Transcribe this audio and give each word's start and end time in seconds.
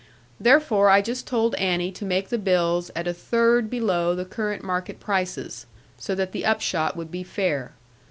Therefore 0.39 0.89
I 0.89 0.99
just 0.99 1.27
told 1.27 1.53
Annie 1.57 1.91
to 1.91 2.05
make 2.05 2.29
the 2.29 2.39
bills 2.39 2.89
at 2.95 3.05
a 3.07 3.13
third 3.13 3.69
below 3.69 4.15
the 4.15 4.25
current 4.25 4.63
market 4.63 4.99
prices; 4.99 5.67
so 5.95 6.15
that 6.15 6.31
the 6.31 6.43
upshot 6.43 6.97
would 6.97 7.11
be 7.11 7.21
fair. 7.21 7.73